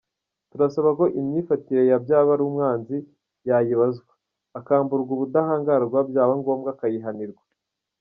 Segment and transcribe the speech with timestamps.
[0.51, 2.97] Turasaba ko imyifatire ya Byabarumwanzi
[3.47, 4.11] yayibazwa,
[4.59, 7.43] akamburwa ubudahangarwa byaba ngombwa akayihanirwa.